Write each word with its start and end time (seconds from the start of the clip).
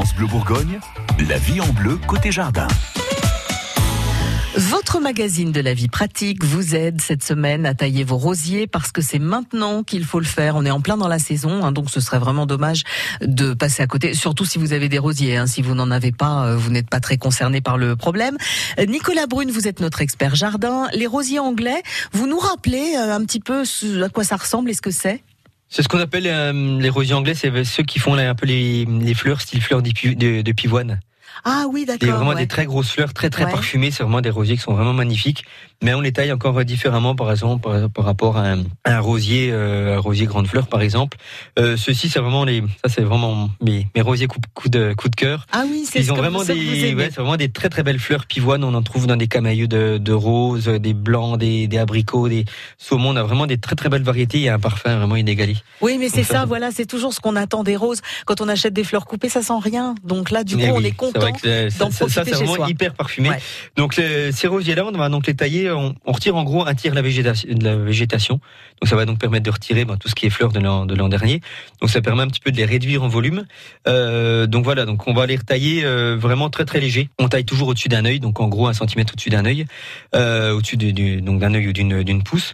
France 0.00 0.14
Bleu 0.14 0.28
Bourgogne, 0.28 0.80
la 1.28 1.36
vie 1.36 1.60
en 1.60 1.68
bleu 1.74 1.98
côté 2.06 2.32
jardin. 2.32 2.66
Votre 4.56 4.98
magazine 4.98 5.52
de 5.52 5.60
la 5.60 5.74
vie 5.74 5.88
pratique 5.88 6.42
vous 6.42 6.74
aide 6.74 7.02
cette 7.02 7.22
semaine 7.22 7.66
à 7.66 7.74
tailler 7.74 8.02
vos 8.02 8.16
rosiers 8.16 8.66
parce 8.66 8.92
que 8.92 9.02
c'est 9.02 9.18
maintenant 9.18 9.82
qu'il 9.82 10.06
faut 10.06 10.18
le 10.18 10.24
faire. 10.24 10.56
On 10.56 10.64
est 10.64 10.70
en 10.70 10.80
plein 10.80 10.96
dans 10.96 11.06
la 11.06 11.18
saison, 11.18 11.66
hein, 11.66 11.72
donc 11.72 11.90
ce 11.90 12.00
serait 12.00 12.18
vraiment 12.18 12.46
dommage 12.46 12.84
de 13.20 13.52
passer 13.52 13.82
à 13.82 13.86
côté, 13.86 14.14
surtout 14.14 14.46
si 14.46 14.56
vous 14.56 14.72
avez 14.72 14.88
des 14.88 14.98
rosiers. 14.98 15.36
Hein. 15.36 15.46
Si 15.46 15.60
vous 15.60 15.74
n'en 15.74 15.90
avez 15.90 16.12
pas, 16.12 16.46
euh, 16.46 16.56
vous 16.56 16.70
n'êtes 16.70 16.88
pas 16.88 17.00
très 17.00 17.18
concerné 17.18 17.60
par 17.60 17.76
le 17.76 17.94
problème. 17.94 18.38
Euh, 18.78 18.86
Nicolas 18.86 19.26
Brune, 19.26 19.50
vous 19.50 19.68
êtes 19.68 19.80
notre 19.80 20.00
expert 20.00 20.34
jardin. 20.34 20.88
Les 20.94 21.06
rosiers 21.06 21.40
anglais, 21.40 21.82
vous 22.12 22.26
nous 22.26 22.38
rappelez 22.38 22.94
euh, 22.96 23.14
un 23.14 23.22
petit 23.26 23.40
peu 23.40 23.64
à 24.02 24.08
quoi 24.08 24.24
ça 24.24 24.36
ressemble 24.36 24.70
et 24.70 24.74
ce 24.74 24.80
que 24.80 24.92
c'est? 24.92 25.22
C'est 25.70 25.82
ce 25.82 25.88
qu'on 25.88 26.00
appelle 26.00 26.24
les 26.78 26.88
rosiers 26.90 27.14
anglais, 27.14 27.34
c'est 27.34 27.64
ceux 27.64 27.84
qui 27.84 27.98
font 27.98 28.14
un 28.14 28.34
peu 28.34 28.46
les, 28.46 29.14
fleurs 29.14 29.40
style 29.40 29.62
fleurs 29.62 29.82
de 29.82 30.52
pivoine. 30.52 31.00
Ah 31.44 31.66
oui, 31.70 31.86
d'accord. 31.86 32.08
a 32.08 32.12
vraiment 32.12 32.34
des 32.34 32.46
très 32.46 32.66
grosses 32.66 32.90
fleurs, 32.90 33.14
très 33.14 33.30
très 33.30 33.44
parfumées. 33.44 33.90
C'est 33.90 34.02
vraiment 34.02 34.20
des 34.20 34.30
rosiers 34.30 34.56
qui 34.56 34.62
sont 34.62 34.74
vraiment 34.74 34.92
magnifiques. 34.92 35.44
Mais 35.82 35.94
on 35.94 36.02
les 36.02 36.12
taille 36.12 36.30
encore 36.30 36.62
différemment, 36.64 37.14
par 37.14 37.30
exemple, 37.30 37.88
par, 37.94 38.04
rapport 38.04 38.36
à 38.36 38.54
un, 38.84 39.00
rosier, 39.00 39.50
euh, 39.50 39.96
un 39.96 39.98
rosier 39.98 40.26
grande 40.26 40.46
fleur, 40.46 40.66
par 40.66 40.82
exemple. 40.82 41.16
Euh, 41.58 41.78
ceux-ci, 41.78 42.10
c'est 42.10 42.20
vraiment 42.20 42.44
les, 42.44 42.62
ça 42.84 42.90
c'est 42.90 43.00
vraiment 43.00 43.48
mes, 43.62 43.86
mes 43.96 44.02
rosiers 44.02 44.26
coup, 44.26 44.40
coup 44.52 44.68
de 44.68 44.92
coup 44.92 45.08
de 45.08 45.16
cœur. 45.16 45.46
Ah 45.52 45.64
oui, 45.66 45.86
c'est 45.90 46.00
Ils 46.00 46.12
ont 46.12 46.16
vraiment 46.16 46.44
des, 46.44 46.94
ouais, 46.94 47.08
c'est 47.10 47.20
vraiment 47.20 47.38
des 47.38 47.48
très 47.48 47.70
très 47.70 47.82
belles 47.82 47.98
fleurs 47.98 48.26
pivoines. 48.26 48.62
On 48.62 48.74
en 48.74 48.82
trouve 48.82 49.06
dans 49.06 49.16
des 49.16 49.26
camailleux 49.26 49.68
de, 49.68 49.96
de 49.96 50.12
roses, 50.12 50.66
des 50.66 50.92
blancs, 50.92 51.38
des, 51.38 51.66
des 51.66 51.78
abricots, 51.78 52.28
des 52.28 52.44
saumons. 52.76 53.10
On 53.10 53.16
a 53.16 53.22
vraiment 53.22 53.46
des 53.46 53.56
très 53.56 53.74
très 53.74 53.88
belles 53.88 54.02
variétés. 54.02 54.36
Il 54.36 54.44
y 54.44 54.48
a 54.50 54.54
un 54.54 54.58
parfum 54.58 54.96
vraiment 54.96 55.16
inégalé. 55.16 55.56
Oui, 55.80 55.96
mais 55.98 56.10
c'est 56.10 56.24
ça, 56.24 56.44
voilà, 56.44 56.70
c'est 56.72 56.86
toujours 56.86 57.14
ce 57.14 57.20
qu'on 57.20 57.36
attend 57.36 57.64
des 57.64 57.76
roses. 57.76 58.02
Quand 58.26 58.42
on 58.42 58.48
achète 58.48 58.74
des 58.74 58.84
fleurs 58.84 59.06
coupées, 59.06 59.30
ça 59.30 59.40
sent 59.40 59.58
rien. 59.62 59.94
Donc 60.04 60.30
là, 60.30 60.44
du 60.44 60.58
coup, 60.58 60.62
on 60.62 60.80
est 60.80 60.90
content 60.90 61.19
d'en 61.20 61.30
profiter 61.32 61.70
Ça, 61.70 62.24
c'est 62.24 62.30
vraiment 62.32 62.66
hyper 62.66 62.94
parfumé. 62.94 63.30
Donc 63.76 63.94
ces 63.94 64.46
rosiers-là, 64.46 64.84
on 64.84 64.92
va 64.92 65.08
donc 65.08 65.26
les 65.26 65.34
tailler 65.34 65.70
on, 65.70 65.94
retire 66.06 66.36
en 66.36 66.44
gros 66.44 66.66
un 66.66 66.74
tiers 66.74 66.92
de 66.92 66.96
la 66.96 67.02
végétation, 67.02 67.48
de 67.52 67.64
la 67.64 67.76
végétation. 67.76 68.40
Donc 68.80 68.88
ça 68.88 68.96
va 68.96 69.04
donc 69.04 69.18
permettre 69.18 69.44
de 69.44 69.50
retirer 69.50 69.84
ben, 69.84 69.96
tout 69.96 70.08
ce 70.08 70.14
qui 70.14 70.26
est 70.26 70.30
fleurs 70.30 70.52
de 70.52 70.60
l'an 70.60 71.08
dernier. 71.08 71.40
Donc 71.80 71.90
ça 71.90 72.00
permet 72.00 72.22
un 72.22 72.28
petit 72.28 72.40
peu 72.40 72.50
de 72.50 72.56
les 72.56 72.64
réduire 72.64 73.02
en 73.02 73.08
volume. 73.08 73.44
Euh, 73.88 74.46
donc 74.46 74.64
voilà, 74.64 74.84
donc 74.84 75.06
on 75.06 75.12
va 75.12 75.26
les 75.26 75.36
retailler 75.36 75.84
euh, 75.84 76.16
vraiment 76.16 76.50
très 76.50 76.64
très 76.64 76.80
léger. 76.80 77.10
On 77.18 77.28
taille 77.28 77.44
toujours 77.44 77.68
au-dessus 77.68 77.88
d'un 77.88 78.04
œil, 78.04 78.20
donc 78.20 78.40
en 78.40 78.48
gros 78.48 78.66
un 78.68 78.72
centimètre 78.72 79.14
au-dessus 79.14 79.30
d'un 79.30 79.44
œil, 79.44 79.66
euh, 80.14 80.52
au-dessus 80.52 80.76
du, 80.76 81.20
donc 81.20 81.40
d'un 81.40 81.54
œil 81.54 81.68
ou 81.68 81.72
d'une 81.72 82.22
pouce. 82.22 82.52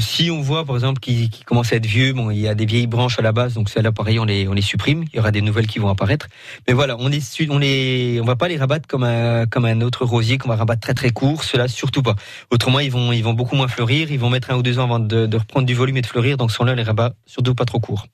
si 0.00 0.30
on 0.30 0.40
voit 0.40 0.64
par 0.64 0.76
exemple 0.76 1.00
qui, 1.00 1.30
commence 1.44 1.72
à 1.72 1.76
être 1.76 1.86
vieux, 1.86 2.12
bon 2.12 2.30
il 2.30 2.38
y 2.38 2.48
a 2.48 2.54
des 2.54 2.66
vieilles 2.66 2.86
branches 2.86 3.18
à 3.18 3.22
la 3.22 3.32
base, 3.32 3.54
donc 3.54 3.68
celles-là 3.68 3.92
pareil 3.92 4.18
on 4.18 4.24
les 4.24 4.48
on 4.48 4.52
les 4.52 4.62
supprime. 4.62 5.04
Il 5.12 5.16
y 5.16 5.18
aura 5.18 5.30
des 5.30 5.42
nouvelles 5.42 5.66
qui 5.66 5.78
vont 5.78 5.88
apparaître. 5.88 6.28
Mais 6.66 6.74
voilà, 6.74 6.96
on 6.98 7.10
est 7.10 7.22
on 7.50 7.58
les 7.58 7.97
on 8.20 8.24
va 8.24 8.36
pas 8.36 8.48
les 8.48 8.56
rabattre 8.56 8.86
comme 8.86 9.04
un 9.04 9.46
comme 9.46 9.64
un 9.64 9.80
autre 9.80 10.04
rosier 10.04 10.38
qu'on 10.38 10.48
va 10.48 10.56
rabattre 10.56 10.80
très 10.80 10.94
très 10.94 11.10
court. 11.10 11.44
Cela 11.44 11.68
surtout 11.68 12.02
pas. 12.02 12.14
Autrement 12.50 12.80
ils 12.80 12.90
vont, 12.90 13.12
ils 13.12 13.22
vont 13.22 13.34
beaucoup 13.34 13.56
moins 13.56 13.68
fleurir. 13.68 14.10
Ils 14.10 14.18
vont 14.18 14.30
mettre 14.30 14.50
un 14.50 14.56
ou 14.56 14.62
deux 14.62 14.78
ans 14.78 14.84
avant 14.84 14.98
de, 14.98 15.36
reprendre 15.36 15.66
du 15.66 15.74
volume 15.74 15.96
et 15.96 16.02
de 16.02 16.06
fleurir. 16.06 16.36
Donc, 16.36 16.52
sont 16.52 16.64
là 16.64 16.74
les 16.74 16.82
rabats, 16.82 17.14
surtout 17.26 17.54
pas 17.54 17.64
trop 17.64 17.80
courts. 17.80 18.06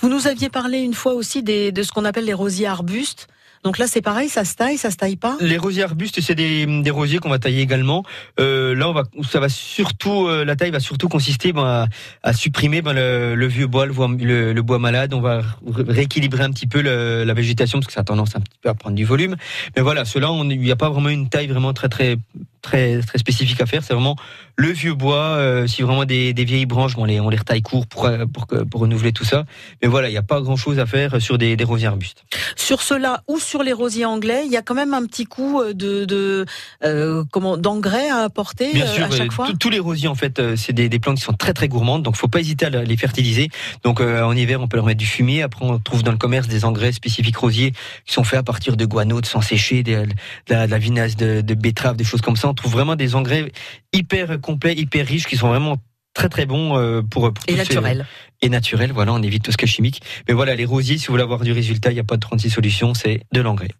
Vous 0.00 0.08
nous 0.08 0.26
aviez 0.26 0.48
parlé 0.48 0.78
une 0.78 0.94
fois 0.94 1.14
aussi 1.14 1.42
de 1.42 1.82
ce 1.82 1.92
qu'on 1.92 2.04
appelle 2.04 2.24
les 2.24 2.34
rosiers 2.34 2.66
arbustes. 2.66 3.28
Donc 3.64 3.78
là, 3.78 3.86
c'est 3.86 4.02
pareil, 4.02 4.28
ça 4.28 4.44
se 4.44 4.56
taille, 4.56 4.76
ça 4.76 4.90
se 4.90 4.96
taille 4.96 5.14
pas? 5.14 5.36
Les 5.40 5.56
rosiers 5.56 5.84
arbustes, 5.84 6.20
c'est 6.20 6.34
des, 6.34 6.90
rosiers 6.90 7.18
qu'on 7.18 7.30
va 7.30 7.38
tailler 7.38 7.60
également. 7.60 8.02
Euh, 8.40 8.74
là, 8.74 8.92
ça 9.30 9.38
va 9.38 9.48
surtout, 9.48 10.26
euh, 10.26 10.44
la 10.44 10.56
taille 10.56 10.72
va 10.72 10.80
surtout 10.80 11.08
consister 11.08 11.52
ben, 11.52 11.86
à, 12.24 12.32
supprimer 12.32 12.82
ben, 12.82 12.92
le, 12.92 13.46
vieux 13.46 13.68
bois, 13.68 13.86
le, 13.86 14.60
bois 14.62 14.80
malade. 14.80 15.14
On 15.14 15.20
va 15.20 15.42
rééquilibrer 15.64 16.42
un 16.42 16.50
petit 16.50 16.66
peu 16.66 16.80
la 16.80 17.34
végétation 17.34 17.78
parce 17.78 17.86
que 17.86 17.92
ça 17.92 18.00
a 18.00 18.04
tendance 18.04 18.34
un 18.34 18.40
petit 18.40 18.58
peu 18.60 18.68
à 18.68 18.74
prendre 18.74 18.96
du 18.96 19.04
volume. 19.04 19.36
Mais 19.76 19.82
voilà, 19.82 20.04
cela, 20.04 20.30
il 20.50 20.60
n'y 20.60 20.72
a 20.72 20.76
pas 20.76 20.90
vraiment 20.90 21.10
une 21.10 21.28
taille 21.28 21.46
vraiment 21.46 21.72
très 21.72 21.88
très 21.88 22.16
très 22.62 23.00
très 23.02 23.18
spécifique 23.18 23.60
à 23.60 23.66
faire. 23.66 23.84
C'est 23.84 23.94
vraiment 23.94 24.16
le 24.62 24.70
vieux 24.70 24.94
bois. 24.94 25.36
Euh, 25.36 25.66
si 25.66 25.82
vraiment 25.82 26.04
des, 26.04 26.32
vieilles 26.32 26.66
branches, 26.66 26.94
on 26.96 27.04
les 27.04 27.20
on 27.20 27.28
les 27.28 27.36
retaille 27.36 27.62
court 27.62 27.86
pour 27.86 28.08
pour, 28.32 28.46
pour 28.46 28.80
renouveler 28.80 29.12
tout 29.12 29.24
ça. 29.24 29.44
Mais 29.82 29.88
voilà, 29.88 30.08
il 30.08 30.12
n'y 30.12 30.18
a 30.18 30.22
pas 30.22 30.40
grand 30.40 30.56
chose 30.56 30.78
à 30.78 30.86
faire 30.86 31.20
sur 31.20 31.36
des, 31.38 31.56
des 31.56 31.64
rosiers 31.64 31.88
arbustes. 31.88 32.24
Sur 32.56 32.82
cela 32.82 33.22
ou 33.28 33.38
sur 33.38 33.62
les 33.62 33.72
rosiers 33.72 34.04
anglais, 34.04 34.42
il 34.46 34.52
y 34.52 34.56
a 34.56 34.62
quand 34.62 34.74
même 34.74 34.94
un 34.94 35.04
petit 35.06 35.24
coup 35.24 35.60
euh, 35.60 35.74
de, 35.74 36.04
de 36.04 36.46
euh, 36.84 37.24
comment 37.30 37.56
d'engrais 37.56 38.08
à 38.08 38.18
apporter 38.18 38.72
Bien 38.72 38.86
sûr, 38.86 39.04
à 39.04 39.10
chaque 39.10 39.32
fois. 39.32 39.48
Tous 39.58 39.70
les 39.70 39.80
rosiers 39.80 40.08
en 40.08 40.14
fait, 40.14 40.40
c'est 40.56 40.72
des, 40.72 40.88
des, 40.88 40.98
plantes 40.98 41.18
qui 41.18 41.24
sont 41.24 41.32
très 41.32 41.52
très 41.52 41.68
gourmandes, 41.68 42.02
donc 42.02 42.16
faut 42.16 42.28
pas 42.28 42.40
hésiter 42.40 42.66
à 42.66 42.70
les 42.70 42.96
fertiliser. 42.96 43.50
Donc 43.82 44.00
en 44.00 44.32
hiver, 44.32 44.60
on 44.62 44.68
peut 44.68 44.76
leur 44.76 44.86
mettre 44.86 44.98
du 44.98 45.06
fumier. 45.06 45.42
Après, 45.42 45.64
on 45.64 45.78
trouve 45.78 46.02
dans 46.02 46.12
le 46.12 46.18
commerce 46.18 46.48
des 46.48 46.64
engrais 46.64 46.92
spécifiques 46.92 47.36
rosiers 47.36 47.72
qui 48.06 48.12
sont 48.14 48.24
faits 48.24 48.38
à 48.38 48.42
partir 48.42 48.76
de 48.76 48.84
guano, 48.84 49.20
de 49.20 49.26
sang 49.26 49.40
séché, 49.40 49.82
de, 49.82 50.06
la, 50.48 50.78
vinasse 50.78 51.16
de, 51.16 51.40
de 51.40 51.54
betterave, 51.54 51.96
des 51.96 52.04
choses 52.04 52.20
comme 52.20 52.36
ça 52.36 52.48
on 52.52 52.54
trouve 52.54 52.72
vraiment 52.72 52.96
des 52.96 53.14
engrais 53.14 53.50
hyper 53.92 54.40
hyper 54.64 55.06
riches, 55.06 55.26
qui 55.26 55.36
sont 55.36 55.48
vraiment 55.48 55.78
très 56.14 56.28
très 56.28 56.46
bons 56.46 56.76
euh, 56.78 57.02
pour, 57.02 57.32
et 57.48 57.54
naturels. 57.54 58.06
et 58.42 58.48
naturels, 58.48 58.92
voilà, 58.92 59.12
on 59.12 59.22
évite 59.22 59.44
tout 59.44 59.52
ce 59.52 59.56
qui 59.56 59.64
est 59.64 59.68
chimique. 59.68 60.02
Mais 60.28 60.34
voilà, 60.34 60.54
les 60.54 60.64
rosiers, 60.64 60.98
si 60.98 61.06
vous 61.06 61.12
voulez 61.12 61.22
avoir 61.22 61.40
du 61.40 61.52
résultat, 61.52 61.90
il 61.90 61.94
n'y 61.94 62.00
a 62.00 62.04
pas 62.04 62.16
de 62.16 62.20
36 62.20 62.50
solutions, 62.50 62.94
c'est 62.94 63.22
de 63.32 63.40
l'engrais. 63.40 63.70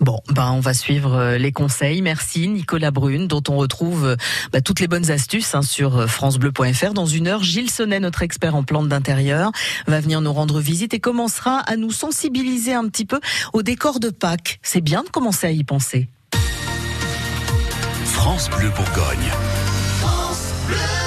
Bon, 0.00 0.20
ben 0.30 0.50
on 0.52 0.60
va 0.60 0.74
suivre 0.74 1.14
euh, 1.14 1.38
les 1.38 1.52
conseils. 1.52 2.02
Merci 2.02 2.48
Nicolas 2.48 2.90
Brune, 2.90 3.28
dont 3.28 3.42
on 3.48 3.56
retrouve 3.56 4.06
euh, 4.06 4.16
bah, 4.52 4.60
toutes 4.60 4.80
les 4.80 4.88
bonnes 4.88 5.10
astuces 5.10 5.54
hein, 5.54 5.62
sur 5.62 6.08
francebleu.fr. 6.08 6.94
Dans 6.94 7.06
une 7.06 7.28
heure, 7.28 7.42
Gilles 7.42 7.70
Sonnet, 7.70 8.00
notre 8.00 8.22
expert 8.22 8.54
en 8.54 8.62
plantes 8.62 8.88
d'intérieur, 8.88 9.52
va 9.86 10.00
venir 10.00 10.20
nous 10.20 10.32
rendre 10.32 10.60
visite 10.60 10.94
et 10.94 11.00
commencera 11.00 11.58
à 11.58 11.76
nous 11.76 11.90
sensibiliser 11.90 12.72
un 12.72 12.88
petit 12.88 13.04
peu 13.04 13.20
au 13.52 13.62
décor 13.62 14.00
de 14.00 14.10
Pâques. 14.10 14.58
C'est 14.62 14.82
bien 14.82 15.02
de 15.02 15.08
commencer 15.08 15.46
à 15.46 15.50
y 15.50 15.64
penser. 15.64 16.08
France 18.04 18.48
Bleu 18.50 18.70
Bourgogne. 18.70 19.30
France 20.64 20.78
Bleu. 20.78 21.03